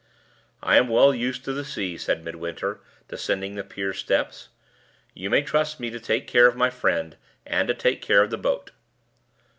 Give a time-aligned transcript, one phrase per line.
[0.63, 4.49] "I am well used to the sea," said Midwinter, descending the pier steps.
[5.13, 8.31] "You may trust me to take care of my friend, and to take care of
[8.31, 8.71] the boat."